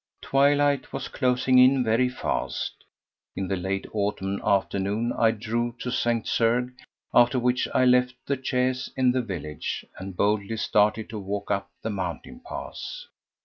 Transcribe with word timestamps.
Twilight 0.21 0.91
was 0.91 1.07
closing 1.09 1.59
in 1.59 1.83
very 1.83 2.09
fast. 2.09 2.85
In 3.35 3.47
the 3.47 3.55
late 3.55 3.85
autumn 3.93 4.41
afternoon 4.43 5.13
I 5.15 5.29
drove 5.29 5.77
to 5.77 5.91
St. 5.91 6.25
Cergues, 6.25 6.73
after 7.13 7.37
which 7.37 7.67
I 7.71 7.85
left 7.85 8.15
the 8.25 8.43
chaise 8.43 8.89
in 8.97 9.11
the 9.11 9.21
village 9.21 9.85
and 9.99 10.17
boldly 10.17 10.57
started 10.57 11.07
to 11.11 11.19
walk 11.19 11.51
up 11.51 11.69
the 11.83 11.91
mountain 11.91 12.39
pass. 12.43 13.09